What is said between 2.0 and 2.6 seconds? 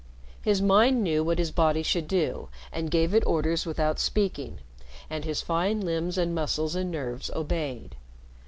do,